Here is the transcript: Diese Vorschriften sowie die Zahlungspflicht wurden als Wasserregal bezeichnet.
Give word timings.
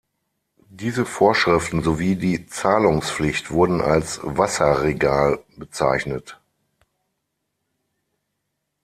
Diese 0.71 1.05
Vorschriften 1.05 1.83
sowie 1.83 2.15
die 2.15 2.47
Zahlungspflicht 2.47 3.51
wurden 3.51 3.81
als 3.81 4.19
Wasserregal 4.23 5.43
bezeichnet. 5.57 6.39